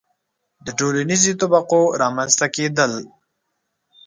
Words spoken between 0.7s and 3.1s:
ټولنیزو طبقو رامنځته کېدل.